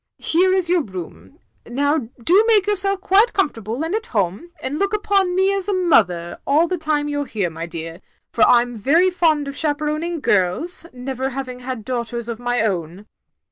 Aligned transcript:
Here 0.17 0.51
is 0.51 0.67
your 0.67 0.81
room. 0.81 1.37
Now 1.67 2.09
do 2.23 2.43
make 2.47 2.65
yourself 2.65 3.01
quite 3.01 3.33
comfortable 3.33 3.83
and 3.85 3.93
at 3.93 4.07
home, 4.07 4.47
and 4.59 4.79
look 4.79 4.93
upon 4.95 5.35
me 5.35 5.53
as 5.53 5.67
a 5.67 5.75
mother 5.75 6.39
all 6.47 6.67
the 6.67 6.75
time 6.79 7.07
you 7.07 7.21
're 7.21 7.25
here, 7.27 7.51
my 7.51 7.67
dear, 7.67 8.01
for 8.31 8.41
I 8.43 8.63
'm 8.63 8.77
very 8.77 9.11
fond 9.11 9.47
of 9.47 9.55
chaperoning 9.55 10.19
girls, 10.19 10.87
never 10.91 11.29
having 11.29 11.59
had 11.59 11.85
daughters 11.85 12.27
of 12.27 12.39
my 12.39 12.61
own." 12.63 13.05